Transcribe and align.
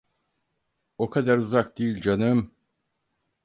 O 0.97 1.09
kadar 1.09 1.37
uzak 1.37 1.77
değil 1.77 2.01
canım… 2.01 2.51